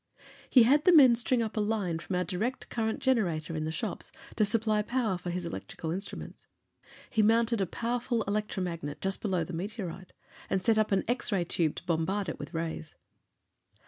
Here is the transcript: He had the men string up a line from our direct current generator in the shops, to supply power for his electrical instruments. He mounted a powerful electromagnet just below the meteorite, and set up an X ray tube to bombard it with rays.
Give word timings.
He 0.49 0.63
had 0.63 0.83
the 0.85 0.91
men 0.91 1.15
string 1.15 1.43
up 1.43 1.55
a 1.55 1.59
line 1.59 1.99
from 1.99 2.15
our 2.15 2.23
direct 2.23 2.69
current 2.71 3.01
generator 3.01 3.55
in 3.55 3.65
the 3.65 3.71
shops, 3.71 4.11
to 4.35 4.43
supply 4.43 4.81
power 4.81 5.15
for 5.15 5.29
his 5.29 5.45
electrical 5.45 5.91
instruments. 5.91 6.47
He 7.11 7.21
mounted 7.21 7.61
a 7.61 7.67
powerful 7.67 8.23
electromagnet 8.23 8.99
just 8.99 9.21
below 9.21 9.43
the 9.43 9.53
meteorite, 9.53 10.13
and 10.49 10.59
set 10.59 10.79
up 10.79 10.91
an 10.91 11.03
X 11.07 11.31
ray 11.31 11.43
tube 11.43 11.75
to 11.75 11.85
bombard 11.85 12.29
it 12.29 12.39
with 12.39 12.51
rays. 12.51 12.95